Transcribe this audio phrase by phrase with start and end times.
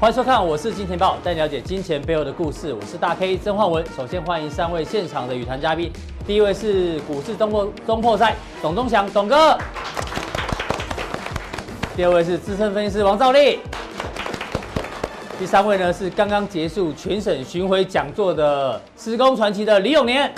[0.00, 2.72] 欢迎收看，我是金钱豹，带你了解金钱背后的故事。
[2.72, 3.84] 我是大 K 曾焕文。
[3.94, 5.92] 首先欢迎三位现场的与谈嘉宾，
[6.26, 9.58] 第一位是股市中破中破赛董宗祥董哥，
[11.94, 13.58] 第二位是资深分析师王兆立，
[15.38, 20.32] 第三位呢是刚刚结束全省巡回讲座的施工传奇的李永年。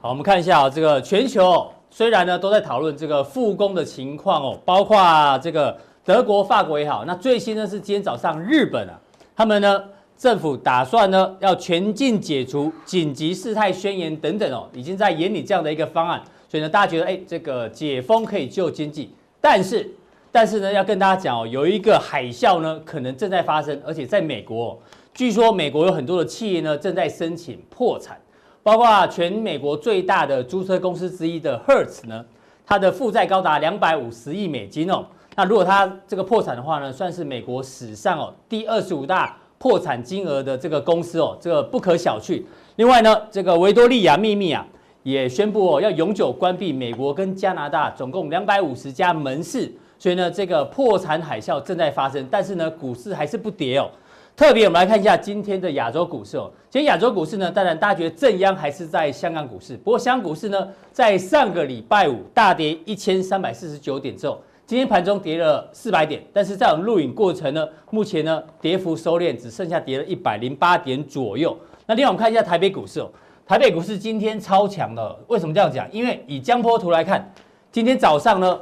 [0.00, 5.76] 好，我们看一下啊，这个全球虽然呢都在讨论这个复工的情况哦，包括这个。
[6.04, 9.00] 德国、法国也好，那最新呢是今天早上日本啊，
[9.34, 9.82] 他们呢
[10.18, 19.90] 政府打算呢要全境解除紧急事态宣言等等哦，已经在研拟这样的一个方案，所以呢大家觉得哎这个解封可以救经济，但是
[20.30, 24.78] 但是呢要跟大家讲哦，有一个海啸呢可能正在发生，而且在美国哦，
[25.14, 28.20] 据说美国有很多的企业呢正在申请破产，
[28.62, 32.22] 包括全美国最大的租车公司之一的 Hertz 呢，
[32.66, 35.06] 它的负债高达两百五十亿美金哦。
[35.36, 42.42] 那如果它这个破产的话呢，算是美国史上哦第二十五大破产金额的这个公司哦，这个不可小觑。
[42.76, 44.64] 另外呢，这个维多利亚秘密啊
[45.02, 53.90] 也宣布哦要永久关闭美国跟加拿大总共两百五十家门市，所以呢这个破产海啸正在发生，但是呢股市还是不跌哦。
[54.36, 64.40] 特别我们来看一下今天的亚洲股市哦，今天亚洲股市呢，当然大家觉得正央还是在香港股市，不过香港股市呢在上个礼拜五大跌一千三百四十九点之后。
[64.66, 71.54] 今天盘中跌了四百点，但是在我们录影过程呢，目前呢跌幅收敛，只剩下跌了一百零八点左右。
[71.84, 73.10] 那另外我们看一下台北股市哦，
[73.46, 75.86] 台北股市今天超强的，为什么这样讲？
[75.92, 77.30] 因为以江波图来看，
[77.70, 78.58] 今天早上呢，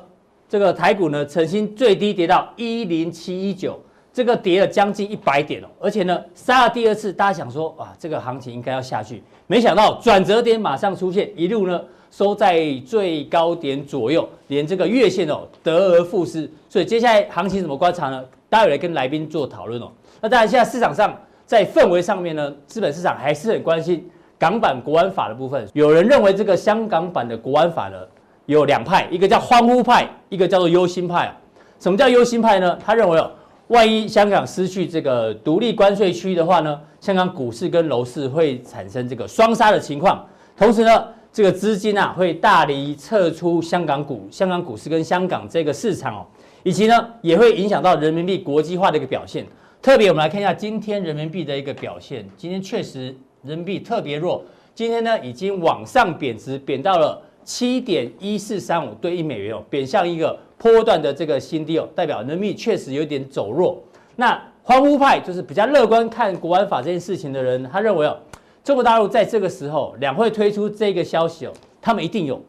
[0.49, 3.79] 这个台股呢曾经最低跌到一零七一九，
[4.13, 11.81] 这个跌了将近一百点哦，而且呢杀了第二次，大家想说哇，这个行情应该要下去，没想到转折点马上出现，一路呢。
[12.13, 18.23] 收在最高点左右，连这个月线哦得而复失，所以接下来行情怎么观察呢？
[18.51, 19.91] 待会来跟来宾做讨论哦。
[20.21, 24.07] 那当然，现在市场上在氛围上面呢，资本市场还是很关心
[24.39, 25.67] 港版国安法的部分。
[25.73, 27.97] 有人认为这个香港版的国安法呢
[28.45, 31.35] 有两派，一个叫欢呼派，一个叫做忧心派。
[31.81, 32.79] 什么叫忧心派呢？
[32.85, 33.31] 他认为哦，
[33.69, 40.27] 万一香港失去这个独立关税区的话呢，香港股市跟楼市会产生这个双杀的情况，
[40.59, 41.07] 同时呢。
[41.33, 46.27] 这个资金啊，会大力撤出香港股、香港股市跟香港这个市场哦，
[46.63, 49.47] 以及呢，也会影响到人民币国际化的一个表现。
[49.81, 54.45] 特别我们来看一下今天人民币的一个表现，今天确实人民币特别弱，
[54.75, 63.83] 今天呢已经往上贬值，贬到了七点一四三五对一美元哦，贬向一个波段的这个新低哦，代表人民币确实有点走弱。
[64.17, 68.19] 那欢呼派就是比较乐观看国安法这件事情的人，他认为哦。
[68.65, 72.41] 中国大陆在这个时候两会推出这个消息哦，他们一定有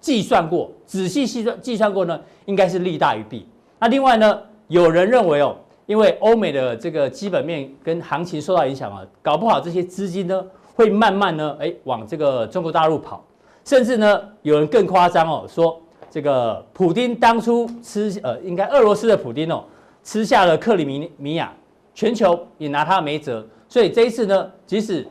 [0.00, 3.46] 计算过，仔细细算计算过呢，应该是利大于弊。
[3.78, 13.22] 那另外呢，有人认为哦，因为欧美的这个基本面跟行情受到影响啊，搞不好这些资金呢会慢慢呢哎往这个中国大陆跑，
[13.64, 15.78] 甚至呢有人更夸张哦，说
[16.10, 19.62] 这个普丁当初吃呃应该俄罗斯的普丁哦
[20.02, 21.52] 吃下了克里米米亚，
[21.92, 25.06] 全球也拿他没辙，所以这一次呢，即使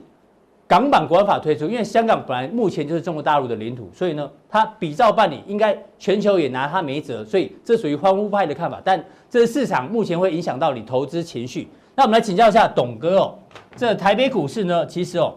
[0.68, 8.82] 港版国安法推出，因为香港本来目前就是中国大陆的领土，所以呢，它比照办理，应该全球也拿它没辙，所以这属于欢呼派的看法。
[8.84, 11.70] 但这市场目前会影响到你投资情绪。
[11.96, 13.36] 那我们来请教一下董哥哦，
[13.78, 15.34] 这台北股市呢，其实哦，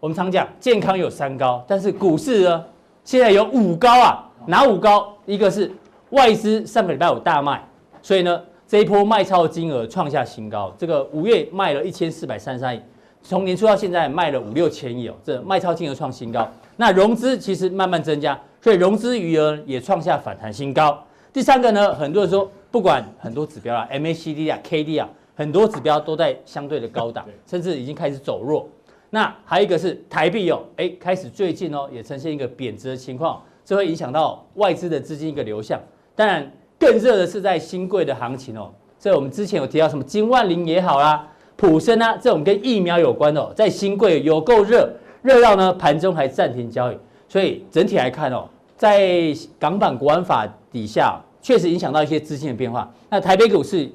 [0.00, 2.64] 我们常讲健康有三高，但是股市呢，
[3.04, 5.12] 现在有五高啊，哪五高？
[5.26, 5.70] 一个是
[6.10, 7.62] 外资上个礼拜五大卖，
[8.00, 12.80] 所以呢，这一波卖超的金额创下新高，这个五月卖了一千四百三十三亿。
[13.22, 16.48] 从年初到现在卖了五六千亿哦，这卖超金额创新高。
[16.76, 20.98] 那融资其实慢慢增加，所以融资余额也创下反弹新高。
[21.32, 28.68] 第三个呢，很多人说不管很多指标啊，MACD 啊，KD 啊，很多指标都在相对的高档，甚至已经开始走弱。
[29.10, 35.80] 那还有一个是台币哦，哎，开始最近哦也呈现一个贬值的情况，这会影响到外资的资金一个流向。
[36.16, 41.28] 当然更热的是在新贵的行情哦，这我们之前有提到什么金万林也好啦。
[41.60, 44.90] 普生啊，这种跟疫苗有关的哦，在新柜有够热，
[45.20, 46.96] 热到呢盘中还暂停交易，
[47.28, 48.48] 所以整体来看哦，
[48.78, 52.90] 在港版国安法底下，确实影响到一些资金的变化。
[53.10, 53.86] 那台北股市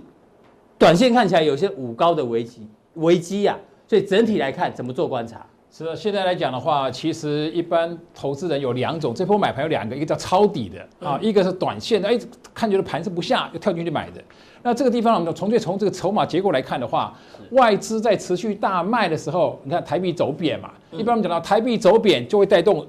[0.77, 3.57] 短线看起来有些五高的危机危机呀，
[3.87, 5.43] 所以整体来看怎么做观察？
[5.77, 12.17] 是的，现在来讲的话，其实一般投资人有两种，这波买盘有两个，一个叫抄底的啊，一个是短线的，哎，
[12.53, 14.23] 看觉得盘是不下，又跳进去买的。
[14.63, 17.13] 那这个地方我们从最从这个筹码结构来看的话，
[17.51, 22.87] 外资在持续大卖的时候，你看台币走贬嘛，一般我们讲到台币走贬就会带动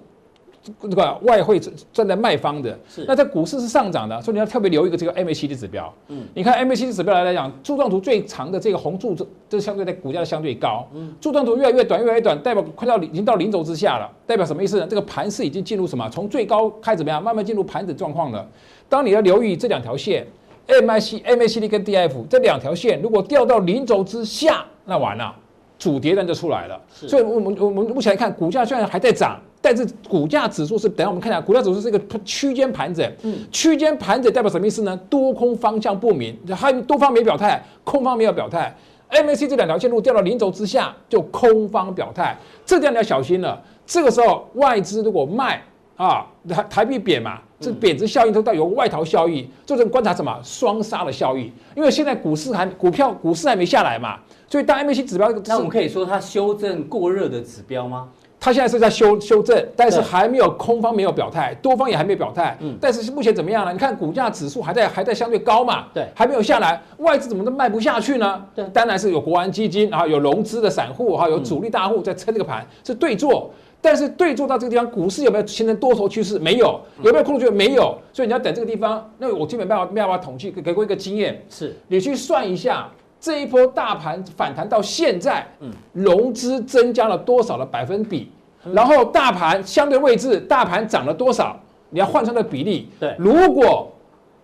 [0.80, 1.60] 这个外汇
[1.92, 3.04] 站在卖方的，是。
[3.06, 5.92] 那在股市是上涨的，所以你要特别留意一个这个 MACD 指标。
[6.08, 10.86] 嗯，你看 MACD 指标来来讲，柱状图最长的这个红柱这这相对在股价相对高。
[10.94, 14.86] 嗯，柱状图越来越短，越来越短，代表快到已经到零轴之下了，代表什么意思呢？
[14.88, 16.08] 这个盘势已经进入什么？
[16.10, 18.46] 从最高开始怎么样，慢慢进入盘整状况了。
[18.88, 20.26] 当你要留意这两条线
[20.68, 25.34] ，MAC MACD 跟 DF 这两条线，如果掉到零轴之下，那完了，
[25.78, 26.80] 主跌单就出来了。
[26.90, 29.38] 所以我们我们目前来看，股价虽然还在涨。
[29.58, 34.96] 但是股价指数是，等下我们看一下，股价指数是一个区间盘整，嗯，区间盘整代表什么意思呢？
[35.10, 38.72] 多空方向不明，还多方没表态，空方没有表态
[39.10, 43.60] ，MAC 这两条线路掉到零轴之下，就空方表态，这点你要小心了。
[43.84, 45.60] 这个时候外资如果卖
[45.96, 54.18] 啊，台台币贬嘛，这贬值效应都带有外逃效应，就是观察什么双杀的效应，因为现在股市还股票股市还没下来嘛，
[54.48, 58.08] 所以当 MAC 指标，那我们可以说它修正过热的指标吗？
[58.38, 62.56] 它现在是在修修正，但是还没有空方没有表态，多方也还没表态。
[62.60, 63.72] 嗯，但是目前怎么样呢？
[63.72, 65.86] 你看股价指数还在还在相对高嘛？
[65.92, 68.44] 对，还没有下来，外资怎么都卖不下去呢？
[68.54, 73.50] 对，当然是有国安基金，然后有融资的散户，哈，有主力大户在撑这个盘，是对做。
[73.80, 76.38] 但是对坐到这个地方，股市有没有形成多头趋势？
[76.38, 77.50] 没有，有没有空头？
[77.50, 77.96] 没有。
[78.12, 79.08] 所以你要等这个地方。
[79.18, 82.88] 那我基本没办法没办法统计，给过一个经验，是你去算一下
[83.20, 88.30] 这一波大盘反弹到现在，嗯，融资增加了多少的百分比？
[88.72, 91.56] 然后大盘相对位置，大盘涨了多少？
[91.90, 92.88] 你要换算的比例。
[92.98, 93.88] 对，如果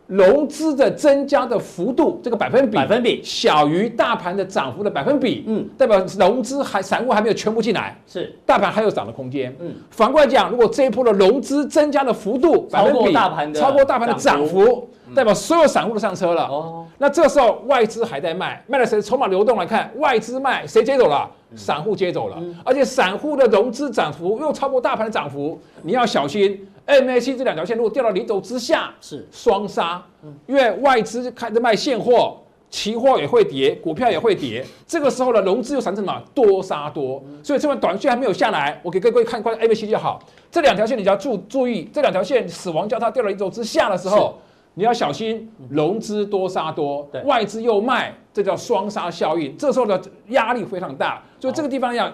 [0.06, 9.54] 融资的增加的幅度，这个百分比百分比小于大盘的涨幅的百分比，嗯，代表融资还散户还没有全部进来，是大盘还有涨的空间。
[9.60, 16.44] 嗯，反过来讲，如果这一波的融资增加的幅度百分比超过大盘的超过大盘的涨幅，代表所有散户都上车了。
[16.44, 19.00] 哦，那这个时候外资还在卖，卖了谁？
[19.00, 21.30] 筹码流动来看，外资卖谁接走了？
[21.54, 26.66] 散户接走了，而且散户的融资涨幅又超过大盘的涨幅，你要小心。
[26.86, 30.04] MAC 这两条线如果掉到零轴之下，是双杀，
[30.46, 32.36] 因为外资开始卖现货，
[32.70, 34.64] 期货也会跌，股票也会跌。
[34.86, 36.22] 这个时候呢，融资又产生什么？
[36.34, 40.20] 多杀多，所以这边短线还没有下来，我给各位看一块 MAC 就好。
[40.50, 44.38] 这两条线你就要注注意，这两条线死亡交叉掉到零轴之下的时候。
[44.74, 49.54] 你要小心，融资多杀多，外资又卖，这叫双杀效应。
[49.54, 52.10] 这时候的压力非常大，所以这个地方要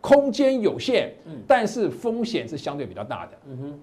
[0.00, 1.14] 空间有限，
[1.46, 3.32] 但是风险是相对比较大的。
[3.50, 3.80] 嗯哼，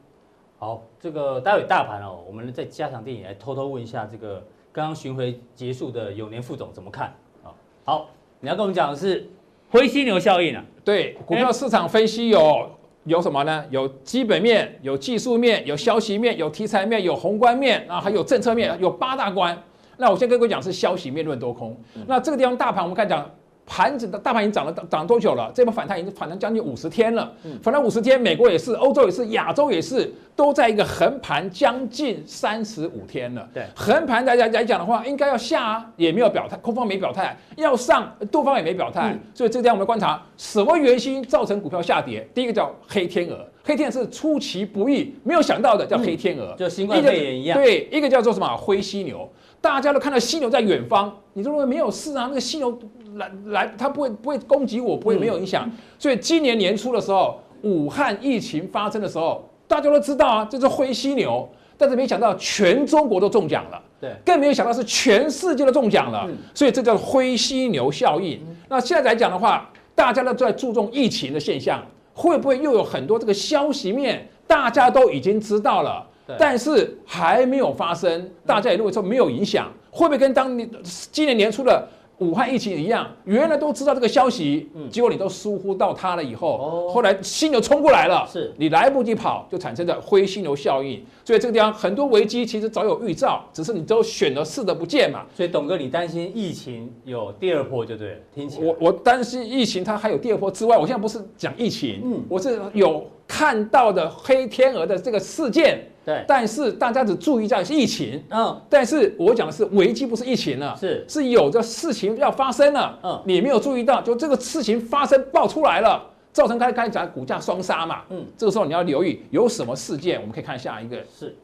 [0.60, 7.14] 好，这个待会大盘哦，我们在加强錠也来偷偷问一下这个刚刚巡回结束的永年副总怎么看
[7.44, 7.54] 啊？
[7.86, 8.10] 好，
[8.40, 9.30] 你要跟我们讲的是
[9.70, 10.66] 灰犀牛效应啊？
[10.84, 12.70] 对，股票市场分析有。
[13.04, 13.64] 有什么呢？
[13.70, 19.58] 有基本面，有技术面，有消息面，有题材面，有宏观面啊，还有政策面，有八大关。
[19.96, 21.80] 那我先跟各位讲是消息面论多空。
[22.06, 23.30] 那这个地方大盘我们看讲。
[23.68, 25.52] 盘子的大盘已经涨了涨多久了？
[25.54, 27.32] 这波反弹已经反弹将近五十天了。
[27.62, 33.48] 反弹五十天，美国也是，欧洲也是，亚洲也是，都在一个横盘将近三十五天了。
[33.54, 39.14] 对，横盘来来来讲的话，应该要下啊，也没有表态，空方没表态；要上，多方也没表态。
[39.34, 42.26] 所以这个地方我们观察什么原因造成股票下跌？
[42.34, 47.60] 第一个叫黑天鹅，黑天鹅是出其不意，没有想到的叫黑天鹅，就新冠肺炎一样。
[47.60, 52.28] 对，一个叫做什么灰犀牛，大家都看到犀牛在远方，你认为没有事啊？
[52.30, 52.80] 那个犀牛。
[53.18, 55.70] 来来，他不会不会攻击我，不会没有影响。
[56.00, 61.48] 所以今年年初的时候，武汉疫情发生的时候，大家都知道啊，这是灰犀牛。
[61.80, 66.28] 但是没想到全中国都中奖了，对，更没有想到是全世界都中奖了。
[66.52, 68.42] 所以这叫灰犀牛效应。
[68.68, 76.04] 那现在来讲的话，大家都在注重疫情的现象，会不会又有很多这个消息面，大家都已经知道了，
[76.40, 80.68] 但是还没有发生，大家也认为说没有影响，会不会跟当年
[81.12, 81.88] 今年年初的？
[82.20, 91.04] 武汉疫情一样，原来都知道这个消息，嗯，结果你都疏忽到它了以后，哦，后来犀牛冲过来了，是你来不及跑，就产生了灰犀牛效应。
[91.24, 95.26] 所以这个地方很多危机其实早有预兆，只是你都选了视而不见嘛。
[95.36, 98.66] 所以董哥，你担心疫情有第二波就对了，听起来。
[98.66, 105.88] 我我担心疫情它还有第二波之外，我现在不是讲疫情，嗯，我是有看到的黑天鹅的这个事件。
[106.08, 111.04] 对，但是大家只注意在疫情，嗯，但是我讲的是危机，不是疫情了，是。
[111.06, 121.36] 是有的事情要发生了，嗯，你没有注意到，就这个事情发生爆出来了，造成刚才刚才讲股价双杀嘛，嗯，这个时候你要留意有什么事件，我们可以看下一个，是，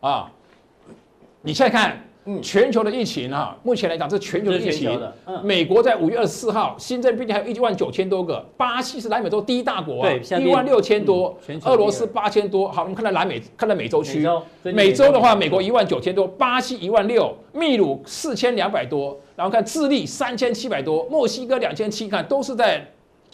[0.00, 0.30] 啊，
[1.40, 2.05] 你现在看。
[2.28, 5.00] 嗯，全球的疫情啊，目前来讲是全球的疫情。
[5.26, 12.68] 嗯，美国在五月二十四号新增病例还有一万九千多个，巴西是南美洲第一大国啊，一万六千多，俄罗斯八千多。
[12.68, 14.26] 好，我们看到南美，看到美洲区，
[14.62, 22.84] 美洲的话，美国一万九千多，巴西一万六，秘鲁四千两百多，然后看智利三千七百多，墨西哥两千七，看都是在。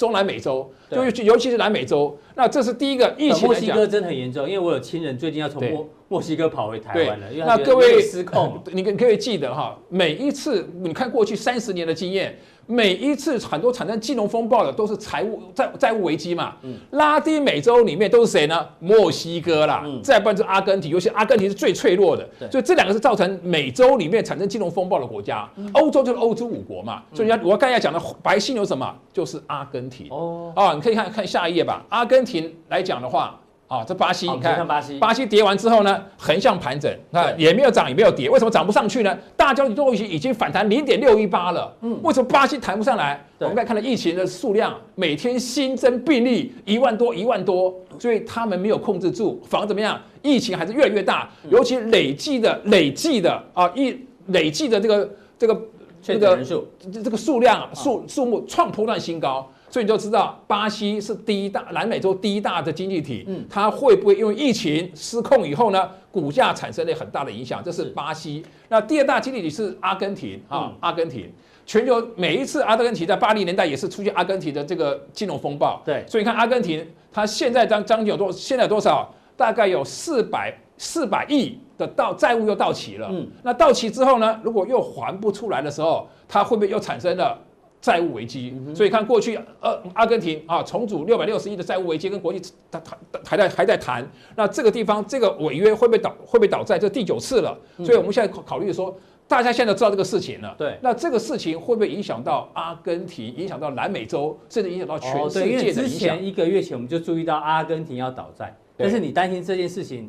[0.02, 2.18] 中南美洲，就尤其是南美洲。
[2.34, 3.46] 那这是第一个疫情。
[3.46, 7.26] 墨西哥真的很严重，因为我有亲人最近要从墨墨西哥跑回台湾了。
[7.46, 12.36] 那各位失控， 你可可以记得哈，每一次你看过去三十年的经验。
[12.72, 18.66] 每一次很多产生金融风暴的都是财务债债务危机嘛，嗯，拉丁美洲里面都是谁呢？
[18.78, 25.46] 墨西哥啦，嗯，再不然就是阿根廷，尤其阿根廷是最脆弱的，所以这两个是造成美洲里面产生金融风暴的国家。
[25.74, 30.06] 欧、嗯、洲就是欧洲五国嘛，所以要我刚才讲的白犀牛什么，就是阿根廷。
[30.10, 33.38] 哦，啊，你可以看看下一页吧，阿根廷来讲的话。
[33.72, 39.18] 啊，这巴西，你看巴西，巴西跌完之后呢，横向盘整，啊，也没有涨，也没有跌，为什么涨不上去呢？
[39.34, 43.18] 大交易都已经已经反弹零点六一八了，嗯，为什么巴西弹不上来？
[43.38, 49.98] 我们再看到疫情的数量，每天新增病例一万多一万多，所以他们没有控制住，反而怎么样？
[50.20, 55.62] 疫情还是越来越大，尤其累计的累计的啊，一累计的这个这个
[56.02, 56.68] 这个人数，
[57.02, 59.50] 这个数量数数目创破断新高。
[59.72, 67.64] 所以你就知道，巴西是第一大南美洲第一大的经济体，嗯，它会不会因为疫情失控以后呢，股价产生了很大的影响？
[67.64, 68.44] 这是巴西。
[68.68, 71.32] 那第二大经济体是阿根廷啊，阿根廷。
[71.64, 76.04] 全球每一次阿根廷在八零年代也是出现阿根廷的这个金融风暴，对。
[76.06, 79.10] 所以你看阿根廷，它现在将将近有多，现在有多少？
[79.38, 83.08] 大概有四百四百亿的到债务又到期了。
[83.10, 87.38] 嗯，那到期之后呢，如果又还不出来的时候，它会不会又产生了？
[87.82, 92.96] 债务危机，所以看过去，呃，阿根廷啊重组六百六十亿的债务危机，跟国际谈谈
[93.26, 94.08] 还在还在谈。
[94.36, 96.78] 那这个地方这个违约会不会倒会不会倒债？
[96.78, 98.96] 这第九次了，所以我们现在考考虑说，
[99.26, 100.54] 大家现在都知道这个事情了。
[100.56, 105.82] 对，那这个事情会不会影响到阿根廷，影响到南美洲，甚至影响到全世界的影响？
[105.82, 110.08] 之前一个月前我们就注意到阿根廷要倒债，但是你担心这件事情。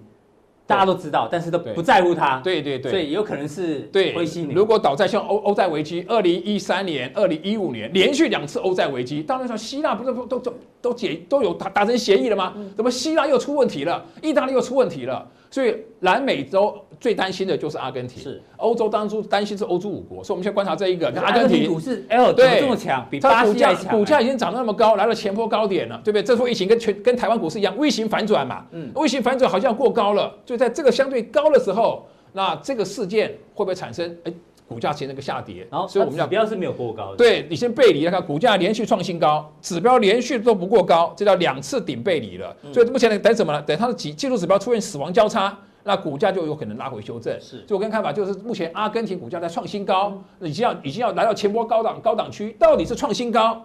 [0.65, 2.39] 大家都知道，但是都不在乎它。
[2.39, 4.55] 对对对，所以有可能是对灰犀牛。
[4.55, 12.53] 如果倒在，像欧欧债危机，二零一三年、二零一五年连续两次欧债危机，当然说希腊不是都都都解都有达达成协议了吗？
[12.75, 14.05] 怎么希腊又出问题了？
[14.21, 15.27] 意大利又出问题了？
[15.53, 18.23] 所以南美洲最担心的就是阿根廷。
[18.23, 23.95] 是欧洲当初担心是欧洲五国，所以我们先观察这一个阿根廷股市，哎呦，对，这么强，比巴西还强。
[23.95, 26.23] 股价已经涨到那么高，来到前波高点了，对不对？
[26.23, 28.65] 这波疫情跟全跟台湾股市一样，微型反转嘛。
[28.71, 34.17] 嗯，微型反转好像过高了，就在这个相对高的时候，那这个事件会不会产生？
[34.23, 34.33] 哎。
[34.67, 37.17] 股价形成一个下跌，然后所以我们要指标是没有过高的。
[37.17, 42.55] 对，你先背离，看股价连续创新高，指标连续都不过高，这叫两次顶背离了。
[42.63, 43.61] 嗯、所以目前等什么呢？
[43.61, 47.33] 等它的技技术指标出现死亡交叉，那股价就有可能拉回修正。
[47.39, 53.61] 是，所以我跟看法就是，目前阿根廷股价在创新高，已经要已经要来到前波高档高档区，到底是创新高，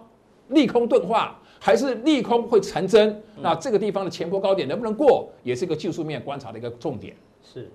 [0.49, 3.09] 利空钝化，还是利空会成真？
[3.09, 7.15] 嗯、那这个地方的前波高点能不能过，也是一个技术面观察的一个重点。
[7.43, 7.71] 是。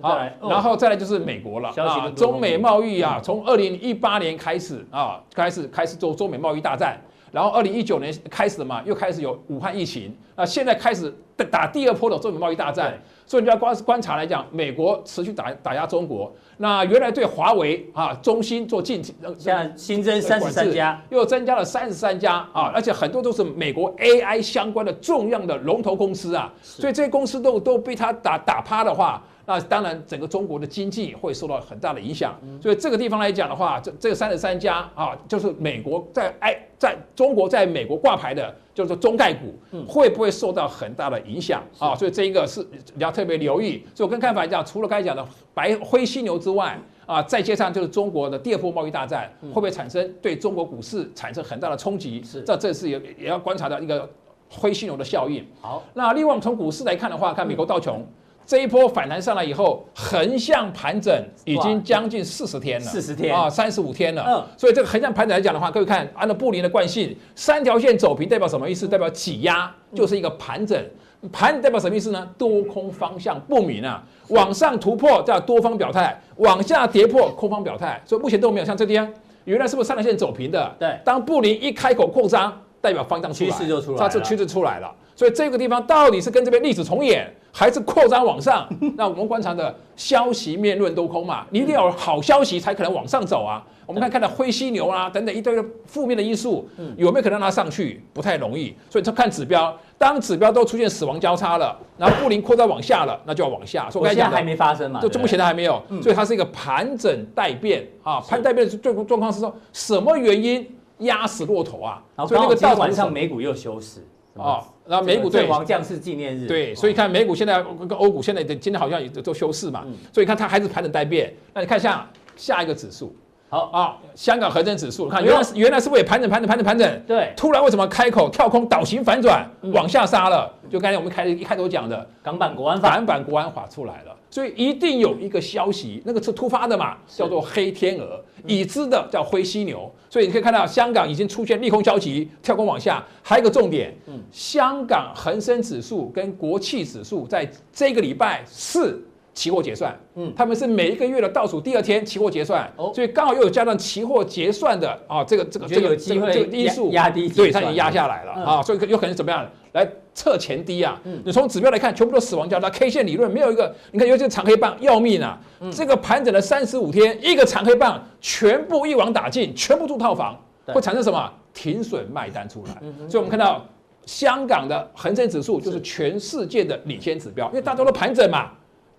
[0.00, 11.14] 好，然后再来就是美国了啊，中美贸易啊，从二零一八年开始啊，开始开始做中美贸易大战，然后二零一九年开始嘛，又开始有武汉疫情，那现在开始
[11.50, 29.22] 打第二波的中美贸易大战，所以你就要观观察来讲，美国持续打打压中国，那原来对华为啊、中兴做禁，现在新增三十三家，又增加了三十三家啊，而且很多都是美国 AI 相关的重要的龙头公司啊，所以这些公司都都被他打打趴的话。
[29.46, 32.38] 那当然，整个中国的经济会受到很大的影响。
[32.62, 39.54] 所以这个地方来讲的话，这这三十三家啊，就是美国在哎，在中国在美国挂牌的，就是中概股，
[39.88, 41.94] 会不会受到很大的影响啊？
[41.96, 43.82] 所以这一个是你要特别留意。
[43.94, 52.22] 所以我跟看法来讲，除了刚才讲的白灰犀牛之外啊，再加上就是中国的第二波贸易大战，会不会产生对中国股市产生很大的冲击？
[52.22, 54.08] 是，这这是也也要观察到一个
[54.48, 55.44] 灰犀牛的效应。
[55.60, 58.06] 好，那另外我们从股市来看的话，看美国道琼。
[58.50, 64.24] 这一波反弹上来以后，横向盘整已经将近四十天了，四十天啊，三十五天了。
[64.26, 68.88] 嗯，所以这个横向盘整来讲的话，各位看，按照布林的惯性，三条线走平代表什么意思？
[68.88, 70.84] 代表挤压，就是一个盘整。
[71.30, 72.28] 盘代表什么意思呢？
[72.36, 78.02] 多空方向不明啊，往上突破叫多方表态，往下跌破空方表态。
[78.04, 79.14] 所以目前都没有像这边，
[79.44, 80.74] 原来是不是三条线走平的？
[80.76, 84.92] 对，当布林一开口扩张，代表方向趋势就出来，它是趋势出来了。
[85.14, 88.68] 所以这个地方到底是跟这边历史重演，还是扩张往上？
[88.96, 93.64] 那我们观察的消息面论多空嘛，你一定要有好消息才可能往上走啊。
[93.86, 98.00] 我们看看到灰犀牛啊等等一堆负面的因素，有没有可能让它上去？
[98.12, 98.72] 不太容易。
[98.88, 103.90] 所以他看指标，当指标都出现死亡交叉了，然后布林扩张往下了，那就要往下。
[103.90, 105.00] 所以我现在还没发生嘛？
[105.00, 108.20] 就目前它还没有，所以它是一个盘整待变啊。
[108.20, 110.64] 盘待变的状状况是说什么原因
[110.98, 112.00] 压死骆驼啊？
[112.28, 114.06] 所以那个到晚上美股又休市。
[114.38, 121.32] 啊，然后美股对王将士纪念日，对，所以看美股现在跟欧股现在的今天好像也都休市嘛，所以看它还是盘整待变。
[121.54, 122.04] 那你看一下
[122.34, 123.14] 下一个指数，
[123.48, 130.52] 好啊，香港恒生指数，看原来是原来是不也盘整盘整盘整盘整，对，突然为什么开口跳空倒行反转往下杀了？
[130.68, 143.04] 就刚才我们开一开头讲的港版国安法，港版国安法出来了，所以一定有一个消息，那个是突发的嘛，叫做黑天鹅，已知的叫灰犀牛，所以你可以看到香港已经出现利空消息，跳空往下。
[143.22, 143.92] 还有一个重点，
[144.30, 149.04] 香港恒生指数跟国企指数在这个礼拜四。
[149.40, 161.00] 期货结算，嗯，他们是每一个月的倒数第二天期货结算，哦，所以刚好又有加上期货结算的啊，这个这个这个这个这个因素压低，对，它已经压下来了啊，所以有可能怎么样来测前低啊？
[161.24, 165.40] 你从指标来看，全部都死亡交叉，K 线理论没有一个，你看，尤其是长黑棒要命啊，
[165.72, 171.32] 这个盘整了三十五天，一个长黑棒全部一网打尽，全部住套房，会产生什么？
[171.54, 172.74] 停损卖单出来？
[173.08, 173.64] 所以我们看到
[174.04, 178.50] 香港的恒生指数就是全世界的领先指标，因为大家都盘整嘛。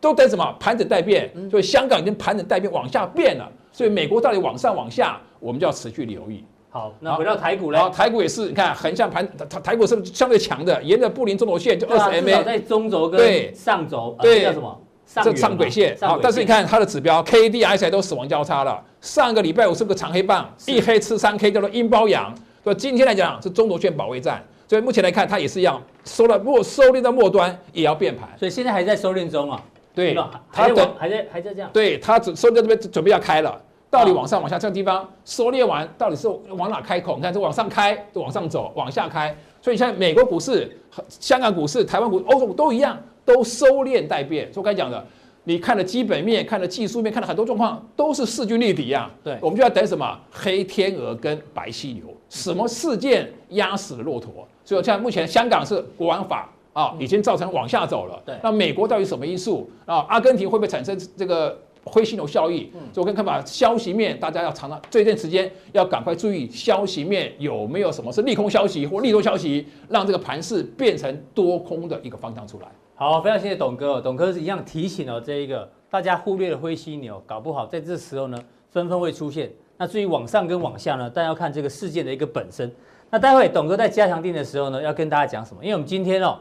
[0.02, 6.44] 都在什么盘整待变，所以香港已经盘整待变往下变了，所以美国到底往上往下，我们就要持续留意。
[6.72, 7.78] 好，那回到台股呢？
[7.78, 10.82] 好，台股也是，你看横向盘，台台股是不是相对强的？
[10.82, 14.82] 沿着布林中轴线就二十 MA，在中轴跟上轴，对，叫什么？
[15.14, 15.98] 这上轨线。
[16.00, 18.82] 好，但是你看它的指标 K D I 都死亡交叉了。
[19.02, 22.34] 上个礼拜五是个长黑棒，一黑吃三 K，叫做阴包阳。
[22.64, 24.42] 所以今天来讲是中轴线保卫战。
[24.70, 28.30] 所以目前来看，它也是一样，收了末收敛到末端也要变盘。
[28.40, 29.62] 所以现在还在收敛中啊。
[29.94, 30.16] 对，
[30.52, 31.70] 它等还在还在这样。
[31.74, 37.16] 对，它只收在这边准备要开了，到底往上往下这个地方收敛完，到底是往哪开口？
[37.18, 39.36] 你看，这往上开，往上走，往下开。
[39.62, 40.76] 所以像美国股市、
[41.10, 44.46] 香港股市、台湾股、欧洲股都一样，都收敛待变。
[44.54, 45.06] 所以我刚才讲的，
[45.44, 49.12] 你看了基本面，看了技术面，看了很多状况，都是势均力敌啊。
[49.24, 50.18] 对，我们就要等什么？
[50.32, 54.48] 黑天鹅跟白犀牛，什么事件压死了骆驼？
[54.64, 56.50] 所以像目前香港是国安法。
[56.74, 58.22] 啊，已经造成往下走了。
[58.26, 60.06] 对，那美国到底什么因素啊？
[60.08, 62.70] 阿根廷会不会产生这个灰犀牛效应？
[62.74, 72.68] 嗯，所以我跟看法，消息面大家要常常这段时间要赶快注意消息面有没有什么是利空消息或利多消息，让这个盘势变成多空的一个方向出来。
[72.96, 74.00] 好，非常谢谢董哥。
[74.00, 78.38] 董哥是一样提醒了这一个大家忽略了灰犀牛，搞不好在这时候呢
[78.70, 79.52] 纷纷会出现。
[79.78, 82.72] 那至于往上跟往下呢，但要看这个事件的一个本身。
[83.10, 85.62] 那待会董哥在加强定的时候呢，要跟大家讲什么？
[85.64, 86.38] 因为我们今天哦。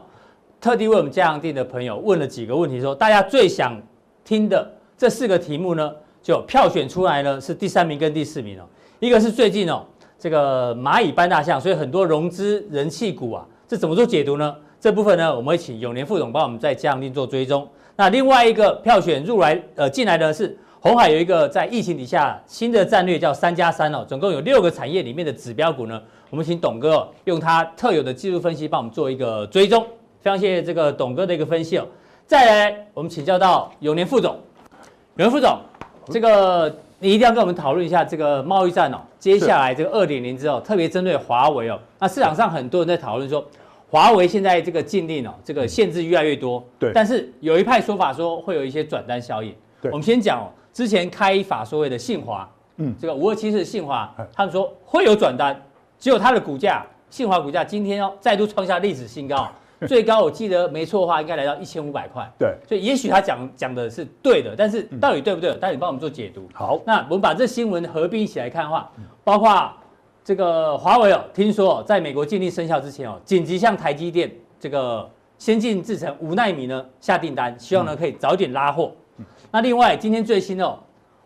[0.61, 3.75] 特地为我们嘉阳店的朋友问了几个问题，说大家最想
[4.23, 8.63] 听的这四个题目呢，就票选出来呢是第三名跟第四名哦。
[8.99, 9.83] 一个是最近哦
[10.19, 14.55] 这个蚂蚁搬大象，所以很多融资人气股啊，这怎么做解读呢？
[14.79, 17.67] 这部分呢，我们会请永年副总帮我们在嘉阳店做追踪。
[17.95, 29.83] 那另外一个票选入来呃进来的是鸿海有一个在疫情底下新的战略叫三加三哦，总共有六个产业里面的指标股呢，我们请董哥、哦、用他特有的技术分析帮我们做一个追踪。
[30.21, 31.87] 非常谢谢这个董哥的一个分析哦。
[32.27, 34.39] 再来，我们请教到永年副总，
[35.15, 35.59] 永年副总，
[36.11, 38.99] 这个你一定要跟我们讨论一下这个贸易战哦。
[39.17, 41.79] 接下来这个二点零之后，特别针对华为哦。
[41.99, 43.43] 那市场上很多人在讨论说，
[43.89, 46.63] 华为现在这个禁令哦，这个限制越来越多。
[46.77, 46.91] 对。
[46.93, 49.53] 但是有一派说法说会有一些转单效应。
[49.81, 49.91] 对。
[49.91, 55.59] 我们先讲哦，之前开法所谓的信华，嗯，这个五二七四的信华，他们说会有转单，
[55.99, 59.51] 只有它的股价，信华股价今天哦再度创下历史新高。
[59.87, 62.29] 最高我记得没错的话，应该来到一千五百块。
[62.37, 65.53] 对，所以也许他讲讲的是对的，但是到底对不对？
[65.55, 66.47] 待会你帮我们做解读。
[66.53, 68.91] 好，那我们把这新闻合并一起来看的话，
[69.23, 69.71] 包括
[70.23, 78.91] 这个华为哦，听说在美国禁令生效之前哦，紧急向台积电这个先进制程五纳米呢下订单，希望呢可以早点拉货。
[79.51, 80.77] 那另外今天最新哦，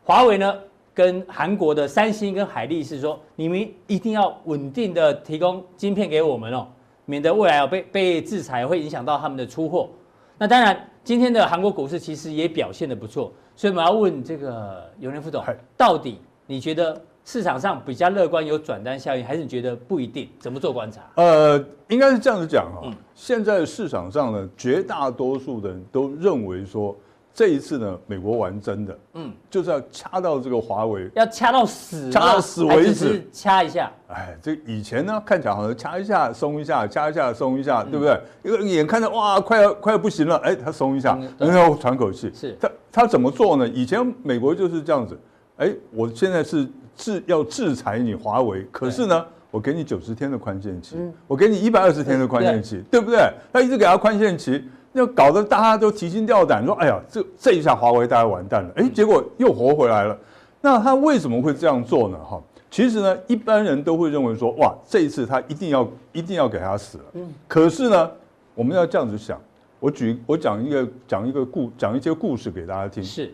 [0.04, 0.56] 华为呢
[0.94, 6.66] 跟韩国的三星跟海力士说，你们一定要稳定的提供晶片给我们哦。
[7.06, 9.90] 免得未来要被被制裁，会影响到他们的出货。
[10.38, 13.32] 那当然，今天的韩国股市其实也表现得不错。
[13.56, 15.44] 所以我们要问这个永年副总，
[15.78, 20.28] 到底你觉得市场上比较乐观有转单效应，还是你觉得不一定？
[20.40, 21.02] 怎么做观察？
[21.16, 22.82] 呃，应该是这样子讲哈。
[22.86, 26.96] 嗯、现在市场上呢，绝大多数的人都认为说。
[27.36, 33.92] 这一次呢，美国玩真的，嗯，就是要掐到这个华为，要掐到死，掐到死为止，掐一下。
[34.08, 38.18] 哎，这以前呢，看起来好像掐一下松一下，掐一下松一下，对不对？
[38.42, 42.32] 一个眼看着哇，快要快要不行了，哎，他松一下，然后喘口气。
[42.34, 43.68] 是，他他怎么做呢？
[43.68, 45.20] 以前美国就是这样子，
[45.58, 50.96] 哎，我现在是制要制裁你华为，可是呢，我给你九十天的宽限期，
[51.28, 53.30] 我给你一百二十天的宽限期，对不对？
[53.52, 54.64] 他一直给他宽限期。
[54.98, 60.18] 那搞得大家都提心吊胆，说：“哎呀，这这一下华为大家完蛋了。”哎，结果又活回来了。
[60.62, 62.18] 那他为什么会这样做呢？
[62.18, 67.34] 哈，其实呢，一般人都会认为说：“哇，这一次他一定要一定要给他死了。”嗯。
[67.46, 68.10] 可是呢，
[68.54, 69.38] 我们要这样子想，
[69.82, 73.04] 我举我讲一个讲一个故讲一些故事给大家听。
[73.04, 73.34] 是。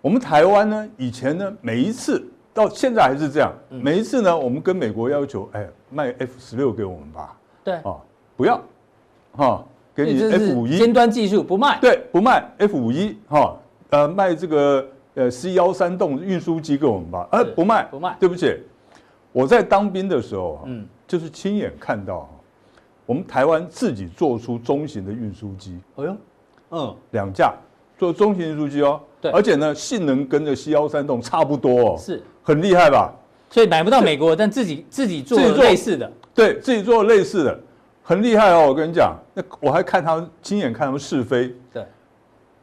[0.00, 3.52] 我们台湾呢，以前呢，每一次到现在还是这样。
[3.68, 7.36] 每一次呢，我们跟美国要求，哎，卖 F 十六给我们吧。
[7.64, 7.96] 对啊，
[8.36, 8.62] 不要，
[9.32, 11.78] 哈，给你 F 五一尖端技术不卖。
[11.80, 13.56] 对，不卖 F 五一，哈，
[13.90, 17.28] 呃，卖这个呃 C 幺三栋运输机给我们吧。
[17.32, 18.16] 呃，不卖，不卖。
[18.18, 18.56] 对不起，
[19.32, 22.28] 我在当兵的时候，嗯，就是亲眼看到，
[23.06, 25.78] 我们台湾自己做出中型的运输机。
[25.96, 26.16] 哎呦，
[26.70, 27.54] 嗯，两架
[27.96, 29.00] 做中型运输机哦。
[29.20, 33.12] 对，而且呢，性能跟着 C 幺三栋差不多哦，是，很厉害吧？
[33.50, 37.60] 所以买不到美国，但自己自己做类似的，对自己做类似的，
[38.04, 38.68] 很厉害哦。
[38.68, 41.84] 我跟你讲，那我还看他们亲眼看他们试飞，对，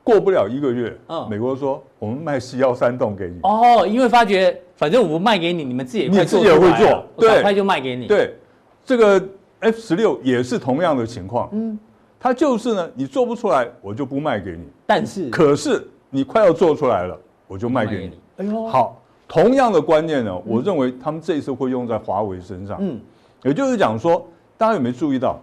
[0.04, 8.08] 过不了一个月，嗯，美国说我们卖 C 幺三栋给你哦，因为发觉反正我不卖给你，你们自己你自己也会做，对，快就卖给你。
[8.08, 8.36] 对，
[8.86, 9.22] 这个
[9.60, 11.78] F 十六也是同样的情况，嗯，
[12.20, 15.86] 它就是呢，你做不出来，我就不卖给你，但是可是。
[16.14, 18.20] 你快要做出来了，我就卖给你。
[18.36, 22.76] 哎呦，好，同样的观念呢，我认为他们这一次会用在华为身上。
[22.82, 23.00] 嗯，
[23.44, 24.28] 也就是讲说，
[24.62, 25.42] 大家有没有注意到，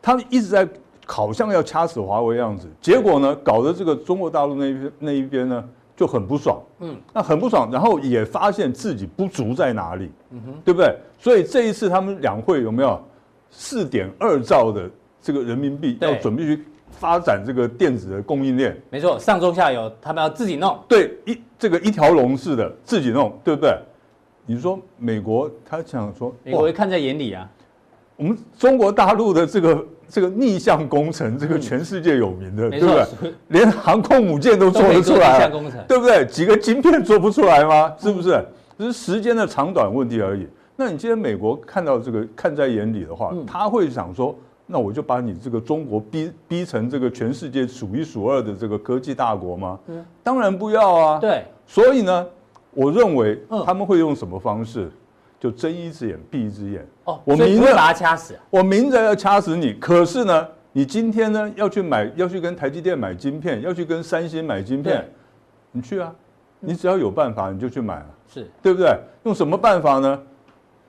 [0.00, 0.68] 他们一直在
[1.04, 6.62] 好像要掐死华为样子，结果呢，搞得这个中国大陆那一边那一边呢就很不爽。
[6.78, 10.08] 嗯，那很不爽，然后也发现自己不足在哪里。
[10.30, 10.96] 嗯哼，对不对？
[11.18, 13.02] 所以这一次他们两会有没有
[13.50, 14.88] 四点二兆的
[15.20, 16.64] 这个人民币要准备去？
[16.92, 23.76] 发展这个电子的供应链，没错，上中下游他们要自己弄，对，一这个一条龙式的自己弄，对不对？
[24.44, 27.50] 你说美国他想说，美国会看在眼里啊。
[28.16, 33.32] 我们中国大陆的这个这个逆向工程，这个全世界有名的，对不对？
[33.48, 35.48] 连航空母舰都做得出来，
[35.88, 36.24] 对不对？
[36.26, 37.92] 几个晶片做不出来吗？
[37.98, 38.44] 是不是？
[38.78, 40.46] 只是时间的长短问题而已。
[40.76, 44.34] 那你今天美国看到这个看在眼里的话，他会想说。
[44.64, 49.78] 那我就把你这个中国逼逼成这个全世界数一数二的这个科技大国吗？
[49.88, 51.18] 嗯，当然不要啊。
[51.18, 52.26] 对，所以呢，
[52.72, 54.90] 我认为他们会用什么方式？
[55.38, 56.86] 就睁一只眼闭一只眼。
[57.04, 58.38] 哦，我明着把他掐死。
[58.50, 65.04] 我明着要掐死你，可是呢，你今天呢要去买，要去跟台积电买晶片，要去跟三星买晶片，
[65.72, 66.14] 你去啊，
[66.60, 68.96] 你只要有办法你就去买了，是对不对？
[69.24, 70.20] 用什么办法呢？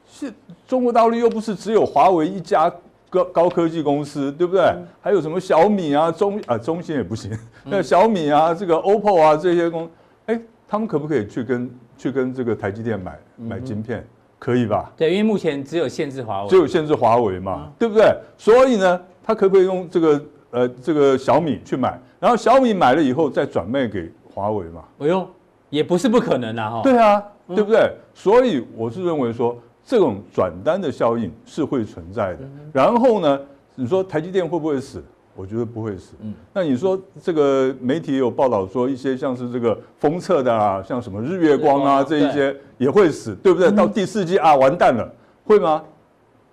[0.06, 0.32] 是
[0.67, 2.71] 中国大陆又不是只有华为一家。
[3.13, 4.73] 高高科技公司对不对？
[4.99, 7.32] 还有什么小米啊、中啊、中兴也不行。
[7.63, 9.88] 那小米啊、这个 OPPO 啊这些公，
[10.26, 14.04] 哎，他们可不可以去跟去跟这个台积电买买晶片？
[14.43, 14.91] 可以吧？
[14.97, 18.13] 对，因为目前只有限制华为，只有限制华为嘛，对不对？
[18.38, 21.97] 所以呢，他可不可以用这个呃这个小米去买？
[22.19, 24.84] 然后小米买了以后再转卖给华为嘛？
[24.97, 25.25] 不用，
[25.69, 26.82] 也不是不可能啊哈。
[26.84, 27.89] 对啊，对不对？
[28.13, 29.58] 所以我是认为说。
[29.86, 32.39] 这种转单的效应是会存在的。
[32.71, 33.38] 然后呢，
[33.75, 35.03] 你说台积电会不会死？
[35.35, 36.15] 我觉得不会死。
[36.21, 36.33] 嗯。
[36.53, 43.71] 那你说这个媒体有报道说，一些像是这个封测的啊，像什么日月光啊这一些也会死，对不对？
[43.71, 45.11] 到第四季啊，完蛋了，
[45.45, 45.83] 会吗？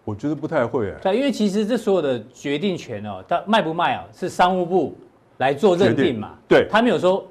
[0.04, 0.92] 我觉得不太会。
[1.02, 4.96] 对，因为其实这所有的决定权哦，它卖不卖啊，是商务部
[5.38, 6.30] 来做认定嘛。
[6.48, 6.66] 对。
[6.70, 7.24] 他没有说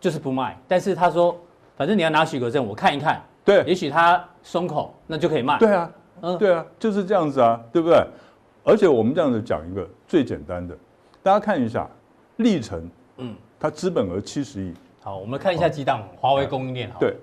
[0.00, 1.36] 就是不卖，但是他说，
[1.76, 3.22] 反正你要拿许可证，我看一看。
[3.44, 5.58] 对，也许他松口，那就可以卖。
[5.58, 5.90] 对啊，
[6.22, 8.02] 嗯，对啊，就是这样子啊，对不对？
[8.64, 10.74] 而且我们这样子讲一个最简单的，
[11.22, 11.86] 大家看一下，
[12.36, 14.72] 力成，嗯，它资本额七十亿。
[15.02, 16.90] 好，我们看一下几档华为供应链。
[16.98, 17.14] 对，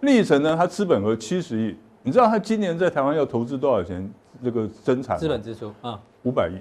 [0.00, 4.10] 力成呢，它资本额七十亿，你知道它今年在台湾要投资多少钱？
[4.42, 5.16] 这个增产？
[5.18, 6.54] 资本支出啊，五百亿。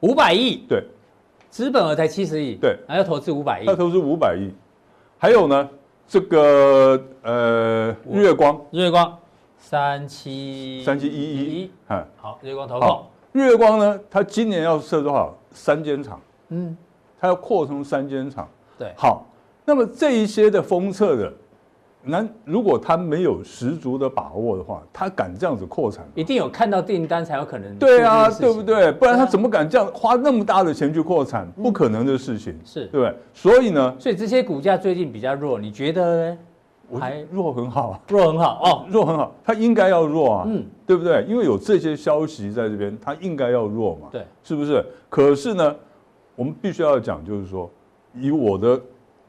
[0.00, 0.64] 五百亿？
[0.68, 0.82] 对，
[1.50, 3.66] 资本额才七十亿，对，还要投资五百亿。
[3.66, 4.50] 要投资五百亿，
[5.18, 5.68] 还有呢？
[6.06, 9.18] 这个呃，日月光，日月光，
[9.58, 13.06] 三七三七一一，哈，好，日月光投控，
[13.38, 15.34] 日月光呢，它今年要设多少？
[15.50, 16.20] 三间厂，
[16.50, 16.76] 嗯，
[17.20, 18.46] 它要扩充三间厂，
[18.78, 19.26] 对，好，
[19.64, 21.32] 那么这一些的封测的。
[22.02, 26.06] 那如果他没有十足的把握的话，他敢这样子扩产？
[26.14, 27.76] 一定有看到订单才有可能。
[27.76, 28.92] 对啊，对不对？
[28.92, 31.46] 不然他怎么敢这样花那么大的钱去扩产？
[31.52, 33.14] 不可能的事情，是对不对？
[33.34, 36.38] 所以呢，所以这些股价最近比较弱，你觉得呢？
[36.96, 41.24] 还弱很好，弱很好哦，弱很好，它应该要弱啊，嗯，对不对？
[41.28, 44.84] 因为有这些消息在这边，它应该要弱嘛，对，是不是？
[45.08, 45.74] 可是呢，
[46.36, 47.68] 我们必须要讲，就是说，
[48.14, 48.80] 以我的。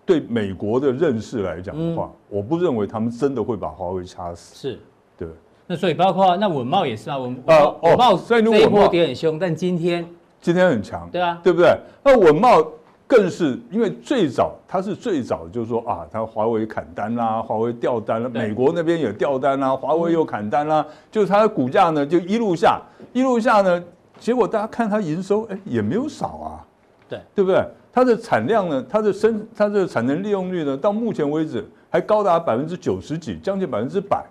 [0.06, 4.56] 对美国的认识来讲的话，嗯、我不认为他们真的会把华为掐死。
[4.70, 4.80] 是，
[5.16, 5.28] 对。
[5.68, 10.04] 那所以包括那稳懋也是啊，稳啊，稳懋这一波跌很凶，但今天
[10.42, 11.78] 今天很强，对啊，对不对？
[12.04, 12.68] 那稳懋
[13.10, 22.80] 更是因为最早他是最早就是说啊，他华为砍单啦、啊，华为掉单了、啊，美国那边也掉单啦、啊，华为又砍单啦、就是它的股价呢就一路下，
[23.12, 23.84] 一路下呢，
[24.20, 26.62] 结果大家看它营收，哎，也没有少啊，
[27.10, 27.66] 对，对不对？
[27.92, 28.86] 它的产量呢？
[28.88, 30.78] 它的生，它的产能利用率呢？
[30.78, 34.24] 到目前为止还高达百分之九十几，将近百分之百，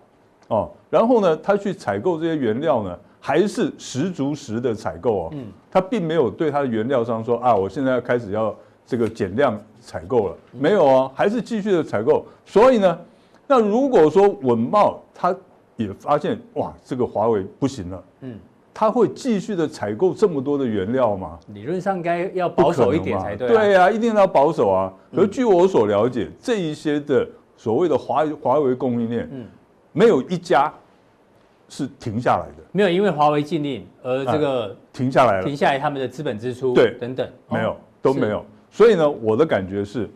[0.47, 8.55] 哦，然后呢，他去采购这些原料呢，还是十足十的采购哦，嗯，他并没有对他的原料商说啊，我现在要开始要
[8.89, 12.25] 这个减量采购了，没有啊，还是继续的采购。
[12.47, 12.99] 所以呢，
[13.47, 15.37] 那如果说稳懋他
[15.77, 18.41] 也发现哇，这个华为不行了，嗯。
[18.73, 21.37] 他会继续的采购这么多的原料吗？
[21.49, 23.49] 理论上应该要保守一点才对。
[23.49, 24.93] 对啊，一定要保守啊。
[25.17, 29.47] 而据我所了解，这一些的所谓的华华为供应链，嗯，
[29.93, 30.73] 没有一家
[31.69, 32.63] 是停下来的。
[32.71, 38.45] 没有因为华为禁令而这个停下来了，停下来他们的资本支出，对，等等，没有都没有。
[38.71, 40.09] 所以呢，我的感觉是，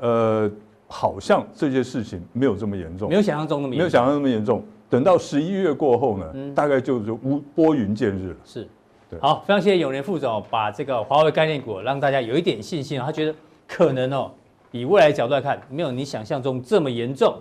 [0.00, 0.50] 呃，
[0.86, 4.64] 好像这些事情没有这么严重，没有想象中那么严重，没有想象那么严重。
[4.88, 8.36] 等到十一月过后呢，嗯、大概就是乌拨云见日了。
[8.44, 8.68] 是，
[9.10, 13.34] 对，好，非常谢谢永年副总把这个华为概念股让大家有一点信心，他觉得
[13.66, 14.30] 可能哦，
[14.70, 17.34] 以未来角度来看，没有你想象中这么严重。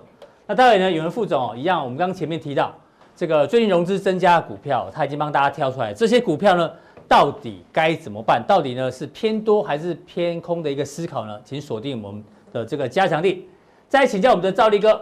[0.48, 2.74] 那当然呢，永年副总一样，我们刚刚前面提到
[3.16, 6.72] 这个最近融资增加的股票，他已经帮大家挑出来，这些股票呢，
[7.08, 8.44] 到底该怎么办？
[8.48, 11.40] 到底呢是偏多还是偏空的一个思考呢？
[11.44, 13.48] 请锁定我们的这个加强力。
[13.88, 15.02] 再请教我们的赵立哥，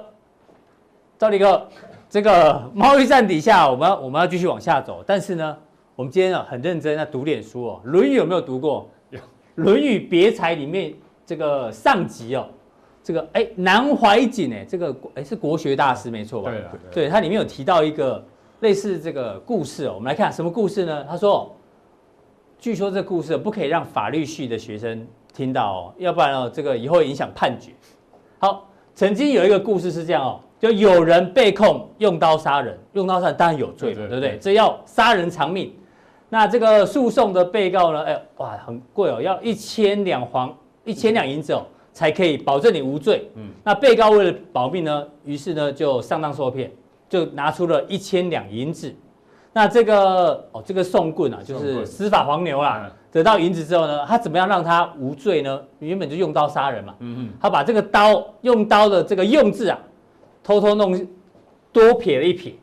[1.18, 1.68] 赵立哥。
[2.10, 5.04] 这个贸易战底下，我们要我们要继续往下走。
[5.04, 5.58] 但是呢，
[5.96, 8.88] 我们今天啊很认真在读点书哦，《论语》有没有读过？
[9.10, 9.20] 有，
[9.56, 10.94] 《论语别裁》里面
[11.26, 12.48] 这个上集哦，
[13.02, 16.52] 这个哎南怀瑾哎，这个哎是国学大师没错吧？
[16.52, 18.24] 对对，对，它里面有提到一个
[18.60, 19.94] 类似这个故事哦。
[19.96, 21.04] 我们来看什么故事呢？
[21.10, 21.56] 他说，
[22.64, 27.72] 据说这故事不可以让法律系的学生听到哦，要不然哦，这个以后影响判决。
[28.40, 30.40] 好，曾经有一个故事是这样哦。
[30.62, 34.40] 就有人被控用刀杀人，用刀杀人当然有罪对不对？
[34.40, 35.76] 这要杀人偿命。
[36.30, 38.02] 那这个诉讼的被告呢？
[38.06, 43.30] 哎，哇，很贵哦，要一千两黄，一千两银子哦，才可以保证你无罪。
[43.36, 46.72] 嗯，那被告为了保命呢，于是呢就上当受骗，
[47.10, 48.96] 就拿出了一千两银子。
[49.54, 52.92] 那这个哦，这个讼棍啊，就是司法黄牛啦。
[53.12, 55.62] 得到银子之后呢，他怎么样让他无罪呢？
[55.78, 56.96] 原本就用刀杀人嘛。
[57.00, 59.78] 嗯嗯，他把这个刀用刀的这个用字啊。
[60.44, 61.08] 偷偷弄
[61.72, 62.54] 多撇了一撇，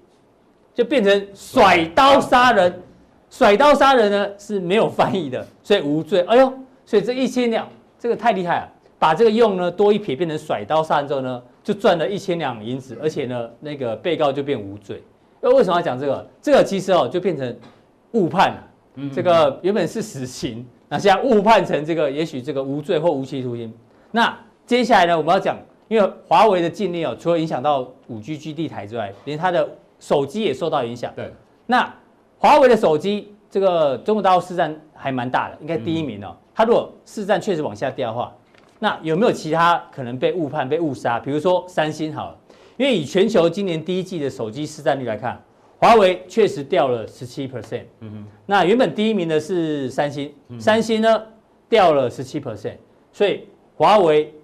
[0.75, 2.83] 就变成甩刀杀人。
[3.31, 6.21] 甩刀杀人呢是没有翻译的，所以无罪。
[6.29, 6.53] 哎呦，
[6.85, 7.67] 所以这一千两，
[7.99, 8.69] 这个太厉害了。
[8.99, 15.03] 把这个用呢多一撇变成甩刀杀人之后呢，就赚了一千两银子，而且呢那个被告就变无罪。
[15.41, 16.27] 那为什么要讲这个？
[16.41, 17.57] 这个其实哦就变成
[18.13, 19.11] 误判了。
[19.15, 23.73] 这个原本是死刑，那现在误判成这个也许这个无罪或无期徒刑。
[24.11, 25.57] 那接下来呢我们要讲。
[25.89, 31.13] 因为华为的禁令哦，除了影响到五 G 基地台之外，连它的手机也受到影响。
[31.17, 31.35] 对，
[31.67, 31.93] 那
[32.39, 36.37] 华为的手机，这个中国大陆市占还蛮大的，应该第一名哦。
[36.55, 38.33] 它如果市占确实往下掉的话，
[38.79, 41.19] 那有没有其他可能被误判、被误杀？
[41.19, 42.37] 比如说三星好了，
[42.81, 45.39] 因为以全球今年第一季的手机市占率来看，
[45.77, 47.85] 华为确实掉了十七 percent。
[48.01, 51.23] 嗯哼，那原本第一名的是三星，三星呢
[51.69, 52.77] 掉了十七 percent，
[53.13, 53.45] 所以
[53.77, 54.35] 华为。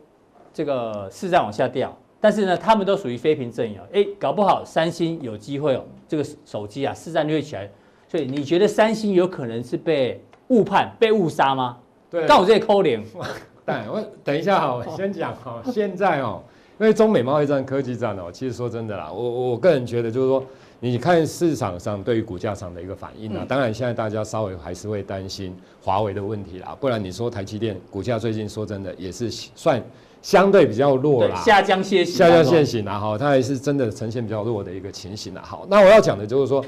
[0.52, 3.82] 这个市占往下掉，但是呢，他们都属于非苹阵营哦。
[3.92, 7.70] 哎，搞不好三星有机会哦，这个手机啊，市占率会起来。
[8.08, 10.18] 所以你觉得三星有可能是被
[10.48, 11.76] 误判、被误杀吗？
[12.08, 13.04] 对，但我这些扣零。
[13.66, 15.62] 但我等一下哈，我先讲哈。
[15.70, 16.42] 现在哦，
[16.78, 20.44] 因为中美贸易战、科技战哦，其实说真的啦，我我个人觉得就是说，
[20.80, 26.76] 你看市场上对于股价上的一个反应啊，当然现在大家稍微还是会担心华为的问题啦。
[26.78, 29.82] 不然你说台积电股价最近说真的也是算。
[30.22, 35.42] 相对比较弱啦，下降楔形，下降楔形啦哈，它还是真的呈现比较弱的一个情形啦。
[35.44, 36.64] 好，那我要讲的就是说，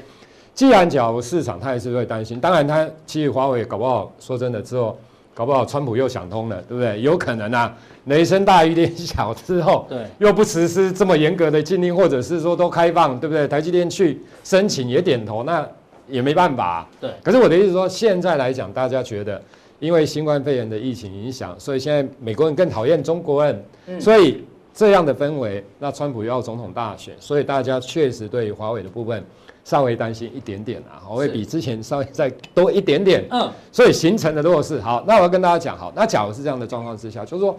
[0.53, 4.97] 既然假如市场它还是会担心，当然它其实华为搞不好说真的之后，
[5.39, 7.01] 搞不好川普又想通了，对不对？
[7.01, 7.73] 有可能啊，
[8.07, 13.47] 雷声大雨点小之后，对，又不实施这么严格的禁令，或者是说都开放，对不对？
[13.47, 15.65] 台积电去申请也点头，那
[16.09, 16.89] 也没办法啊。
[16.99, 17.09] 对。
[17.23, 19.41] 可是我的意思说，现在来讲，大家觉得。
[19.79, 23.63] 因为新冠肺炎的疫情影响，所以现在美国人更讨厌中国人，
[23.97, 29.23] 所以这样的氛围，那川普又要总统大选，所以大家确实对于华为的部分
[29.69, 34.81] 稍微担心一点点啊，我会比之前稍微再多一点点，嗯，所以形成的弱势。
[34.81, 37.55] 好，那我要跟大家讲，好，那假如是这样的状况之下，就是说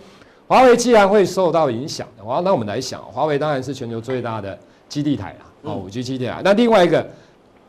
[0.49, 7.07] 华为既然会受到影响的话，那我们来想，华为当然是全球最大的基地台啊，哦，五 G 基地台，那另外一个。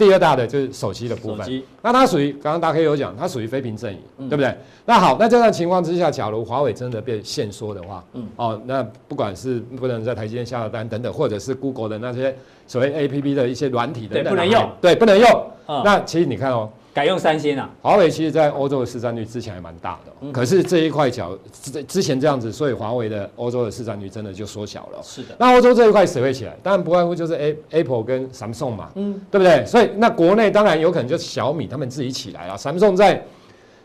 [0.02, 4.52] 第二大的就是手机的部分，那它属于刚刚大 K 有讲，它属于非屏阵营，对不对？
[4.84, 12.36] 那好，那这样的情况之下，假如华为真的被限缩的话，嗯，哦，那不管是不能在台积电下的单等等，或者是 Google 的那些
[12.66, 15.52] 所谓 APP 的一些软体等等，不能用，对，不能用。
[15.68, 17.70] 那其实你看哦，改用三星啊。
[17.82, 25.00] 华为其实在欧洲的市占率之前还蛮大的，嗯、可是这一块角之之前这样子，所以华为的欧洲的市占率真的就缩小了。
[25.04, 25.36] 是的。
[25.38, 26.56] 那欧洲这一块谁会起来？
[26.62, 29.66] 当然不外乎就是 A Apple 跟 Samsung 嘛，嗯，对不对？
[29.66, 33.24] 所以那国内当然有可能就是小米他们自己起来了，Samsung 在。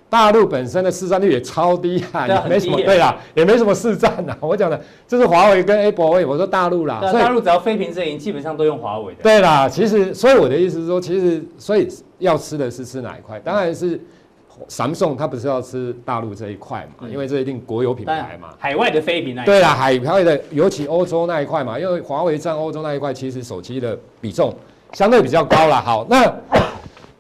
[0.08, 4.34] 大陆本身的市占率也超低啊，也没什么对啦，也没什么市占呐。
[4.40, 9.22] 我讲的这是华为跟 Apple，我说大陆啦，所以大陆只要非屏阵营，基本上都用华为的。
[9.24, 11.88] 对啦，其实所以我的意思是说，其实所以
[12.18, 13.38] 要吃的是吃哪一块？
[13.40, 14.00] 当然是
[14.68, 18.54] Samsung，它不是要吃大陆这一块嘛，因为这一定国有品牌嘛。
[18.58, 19.44] 海外的非品牌。
[19.44, 24.54] 对啦，海外的尤其欧洲那一块嘛，因为华为占欧洲那一块，其实手机的比重
[24.92, 25.80] 相对比较高啦。
[25.80, 26.32] 好，那。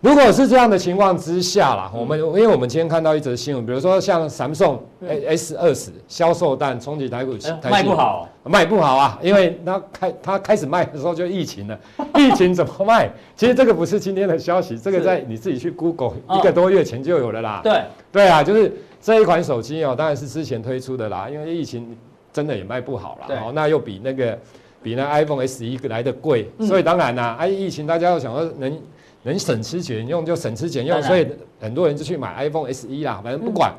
[0.02, 4.78] 如果是这样的情况之下啦，我们因为我们今天看到一则新闻，比如说像 Samsung
[5.26, 7.32] S 二十销售单冲击台股，
[7.70, 11.78] 卖不好，卖不好啊，因为它开它开始卖的时候就疫情了，
[12.14, 13.10] 疫情怎么卖？
[13.34, 17.60] 其实这个不是今天的消息，这个在你自己去 Google 一个多月前就有了啦。
[17.64, 17.80] 对。
[18.12, 21.96] 对啊，就是这一款手机哦，当然是之前推出的啦，因为疫情
[22.32, 24.38] 真的也卖不好了，那又比那个
[24.82, 28.78] 比那 iPhone S 一来的贵，所以当然啦，哎，疫情大家要想说能。
[29.26, 31.26] 能省吃俭用就省吃俭用，所以
[31.60, 33.74] 很多人就去买 iPhone SE 啦，反正不管。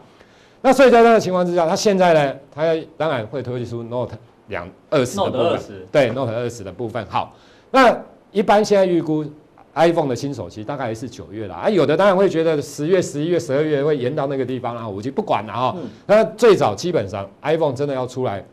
[0.61, 2.63] 那所以在这个情况之下，他现在呢，他
[2.97, 7.05] 当然会推出 Note 两二十的部分，对 Note 二十的部分。
[7.07, 7.33] 好，
[7.71, 7.97] 那
[8.31, 9.25] 一般现在预估
[9.73, 15.75] iPhone 的新手机大概是九月啦，啊，有的当然会觉得十月、十一月、十二月会延到那个地方啊，五 G 不管了哈。
[16.05, 18.43] 那最早基本上 iPhone 真的要出来，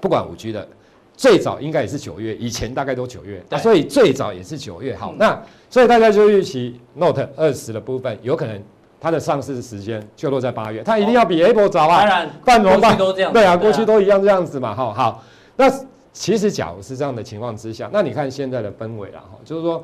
[0.00, 0.68] 不管五 G 的。
[1.16, 4.96] 最早应该也是九月，以前大概都九月，对所以最早也是九月。
[4.96, 8.60] 好，嗯、那所以大家就预期 Note 二十的部分，有可能
[9.00, 11.98] 它的上市时间就落在八月，它一定要比 Apple 早啊。
[12.00, 13.32] 当然，半年半都这样。
[13.32, 14.74] 对啊，过去都一样这样子嘛。
[14.74, 15.22] 好好，
[15.56, 15.70] 那
[16.12, 19.82] 其实假如是这样的情况之下，那你看现在的氛围啦，哈，就是说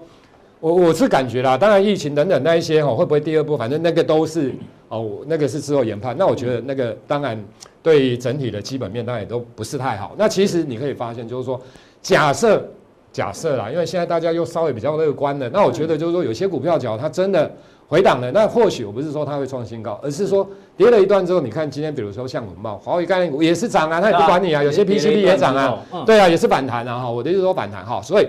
[0.61, 3.57] 我我是感觉啦，当然疫情等等那一些哈，会不会第二波？
[3.57, 4.55] 反正那个都是
[4.89, 6.15] 哦，那个是之后研判。
[6.17, 7.43] 那我觉得那个当然。
[7.83, 10.15] 对于整体的基本面，当然也都不是太好。
[10.19, 11.59] 那其实你可以发现，就是说，
[12.03, 12.63] 假设
[13.11, 15.49] 假设啦，因为现在大家又稍微比较乐观了。
[15.49, 17.51] 那我觉得就是说，有些股票只要它真的
[17.89, 20.47] 回档了，那或许我不是说它会创新高，而是说
[20.77, 27.11] 跌了一段之后，你看今天比如说像文茂、华为概念股也是涨啊，它也不管你啊，有些 PCB 也涨啊，对啊，也是反弹啊哈。
[27.11, 28.29] 我的意思说反弹哈，所以。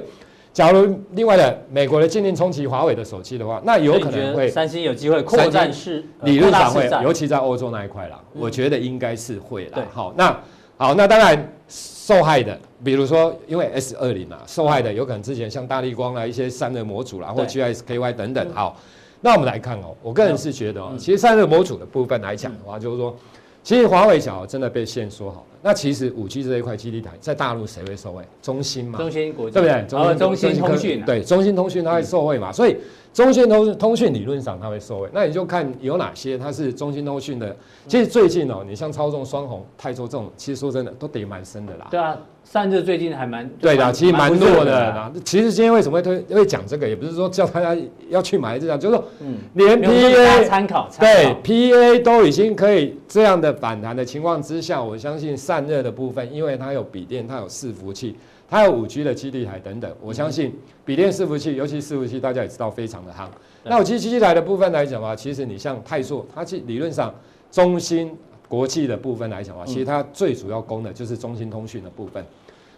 [0.54, 9.80] 假如另外的美国的禁令冲击华为的手机的话，那有可能会三星有机会扩展市，理论上会，尤其在欧洲那一块啦，我觉得应该是会啦。
[9.94, 10.38] 好，那
[10.76, 18.54] 好，那当然受害的，比如说因为 S 二零啊，受害的有可能之前像大力光啊一些散热模组啦，或 GIS-KY 等等。
[18.54, 18.78] 好，
[19.22, 23.16] 那我们来看哦，我个人是觉得哦，其实散热模组的部分来讲的话，就是说，
[23.64, 25.46] 其实华为小真的被限缩好了。
[25.62, 28.24] 那其实五 G 这一块基地台在大陆谁会受惠？
[28.42, 29.86] 中兴嘛，中兴国际对不对？
[29.88, 32.76] 中中兴通讯对，中兴通讯它会受惠嘛，所以
[33.14, 35.10] 中兴通通讯理论上它会收尾。
[35.14, 37.56] 那你就看有哪些它是中兴通讯的。
[37.88, 41.88] 其实最近哦，你像超纵、双红、泰硕这种，其实说真的都跌蛮深的啦。
[41.92, 42.18] 对啊。
[42.44, 45.14] 散热最近还蛮对的，其实蛮弱的。
[45.24, 58.18] 其实今天为什么会推会讲这个，也不是说叫大家要去买这样，就是说，嗯，连 PA 参考对 PA 都已经可以这样的反弹的情况之下，我相信散热的部分，因为它有笔电，它有伺服器，
[58.52, 63.26] 它有五 G 的基地台等等，我相信笔电伺服器，尤其伺服器，大家也知道非常的夯。
[63.64, 67.16] 那我其实基地台的部分来讲啊，其实你像泰硕，它其实理论上
[67.50, 68.14] 中芯
[68.50, 72.22] 国际的部分来讲啊，其实它最主要攻的就是中兴通讯的部分。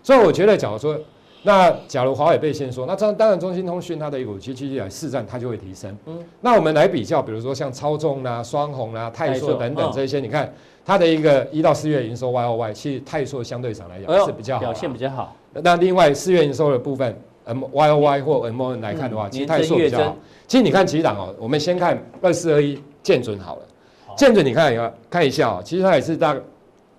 [0.03, 0.95] 所以我觉得，假如说，
[1.41, 5.97] 那假如华为被限缩，那当当然中兴通讯它的一个五 G 基地台市占它就会提升。
[6.05, 10.53] 嗯，那我们来比较，比如说像超众啦、双红啦、泰硕等等这些，你看
[10.85, 15.35] 它的一个一到四月营收 Y O Y，其实泰硕相对上来讲是比较好，表现比较好。
[15.61, 20.17] 那另外四月营收的部分，M Y O Y 或 M O N 来看的话，其实泰硕比较好。
[20.47, 23.61] 其实你看几档哦，我们先看二四二一建准好了，
[24.15, 26.35] 建准你看一下，看一下哦，其实它也是大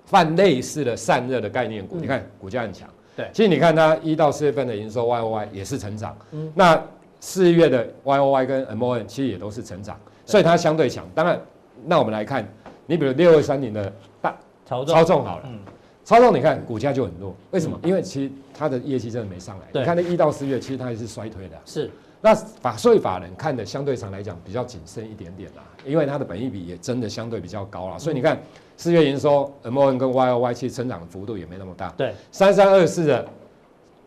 [0.05, 2.89] 泛类似的散热的概念股，你看股价很强。
[3.17, 6.83] 对，其实你看它一到四月份的营收 Y O Y 也是成长，嗯，那
[7.21, 11.09] 四月的 Y O Y 跟 M O N 其实也都是成长，所以它相对强。
[11.15, 11.41] 当然，
[11.87, 12.47] 那我们来看，
[12.87, 14.37] 你比如六二三零的大
[14.67, 15.59] 超重好了，嗯，
[16.05, 17.79] 超重你看股价就很弱，为什么？
[17.83, 19.65] 因为其实它的业绩真的没上来。
[19.73, 21.57] 你看那一到四月，其实它也是衰退的。
[21.65, 21.91] 是，
[22.21, 28.39] 那法税法人看的相对上来讲比较谨慎一点点啦，因为它的本益比也真的相对比较高啦，所以你看。
[28.77, 31.91] 四月营收，MON 跟 YOY 其实成长的幅度也没那么大。
[31.97, 33.29] 对，三三二四的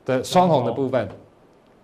[0.03, 1.07] 的双红的部分，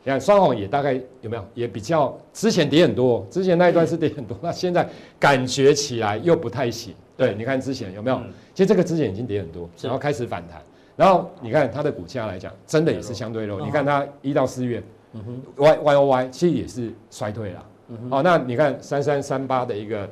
[0.04, 4.88] 你看双红也大概有没有也比较之前跌很多，之前那一段是跌很多，那现在
[5.20, 6.94] 感觉起来又不太行。
[7.16, 8.20] 对，你看之前有没有？
[8.54, 10.62] 其实这个之前已经跌很多，然后开始反弹，
[10.96, 13.62] 然后你看它的股价来讲，真的也是相对弱。
[13.62, 14.84] 你看它一到四月
[15.56, 17.66] ，Y YOY 其实也是衰退了。
[17.90, 20.10] 嗯、哼好，那你看三三三八的一个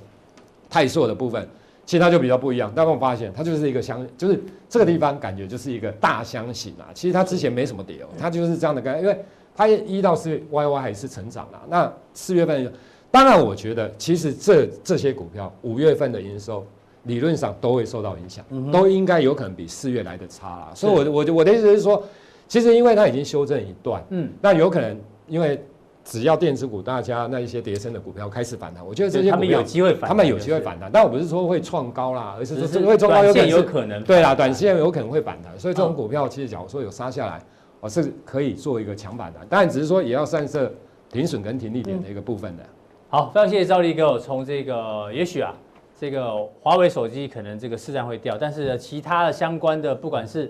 [0.69, 1.45] 泰硕的部分，
[1.85, 2.69] 其实它就比较不一样。
[2.69, 4.39] 大家有没有发现，它就是一个箱，就是
[4.69, 6.87] 这个地方感觉就是一个大箱型啊。
[6.93, 9.25] 其实它之前没什么跌哦，它就是这样的概念，因为
[9.61, 11.61] 它一到四月 Y Y 还是成长了。
[11.69, 12.71] 那四月份，
[13.09, 16.65] 当然我觉得其实这这些股票五月份的营收
[17.03, 20.71] 理论上都会受到影响，嗯、都应该有可能比四月来的差啦。
[20.73, 22.03] 所以我我我的意思是说，
[22.47, 25.63] 其实因为它已经修正一段，嗯，那有可能因为。
[26.03, 30.89] 只要电子股大家那一些跌升的股票开始反弹，我觉得这些股票他们有机会反弹，他们有机会反弹。
[30.91, 35.57] 但我不是说会创高啦，而是说会创高有可能，对啦，短线有可能会反弹。
[35.59, 37.39] 所以这种股票其实假如说有杀下来，
[37.81, 39.45] 我是可以做一个强反弹。
[39.49, 40.71] 当然只是说也要散设
[41.09, 42.63] 停损跟停利点的一个部分的。
[43.09, 44.17] 好，非常谢谢兆立哥。
[44.17, 45.53] 从这个也许啊，
[45.99, 50.49] 这个华为手机可能这个市占会掉，但是其他的相关的不管是。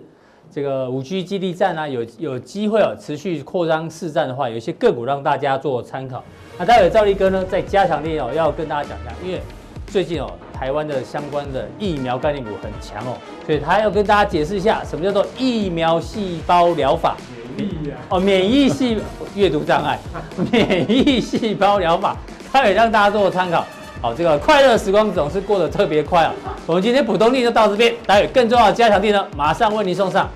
[0.50, 6.22] 这个五 G 基地站啊，有有机会哦，持续扩张市占的话，有一些个股让大家做参考。
[6.58, 9.40] 那待会兆立哥呢，在加强力哦，要跟大家讲一下，因为
[9.88, 10.30] 最近哦，
[10.62, 17.18] 台湾的相关的疫苗概念股很强哦，所以他要跟大家解释一下，什么叫做疫苗细胞疗法？
[17.58, 17.98] 免疫啊？
[18.10, 19.02] 哦，免疫细
[19.34, 19.98] 阅读障碍，
[20.52, 22.16] 免疫细胞疗法，
[22.54, 23.66] 他也让大家做参考。
[24.04, 26.34] 好，这个快乐时光总是过得特别快啊！
[26.68, 30.30] 我们今天普通力就到这边，待会更重要的加强力呢，马上为您送上。